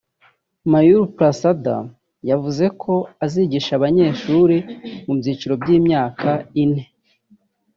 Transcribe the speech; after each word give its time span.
Mayur 0.71 1.03
Prasad 1.17 1.65
yavuze 2.29 2.65
ko 2.81 2.93
izigisha 3.25 3.71
abanyeshuri 3.75 4.57
mu 5.05 5.13
byiciro 5.19 5.53
by’ 5.61 5.69
imyaka 5.77 6.29
ine 6.63 6.83